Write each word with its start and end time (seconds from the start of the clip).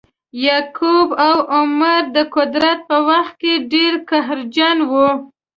یعقوب 0.45 1.09
او 1.27 1.37
عمرو 1.55 2.09
د 2.15 2.17
قدرت 2.35 2.79
په 2.89 2.97
وخت 3.09 3.33
کې 3.41 3.53
ډیر 3.73 3.93
قهرجن 4.09 4.77
وه. 4.91 5.07